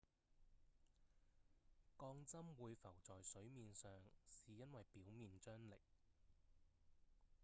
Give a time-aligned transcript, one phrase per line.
[1.99, 3.91] 鋼針會浮在水面上
[4.25, 5.75] 是因為表面張力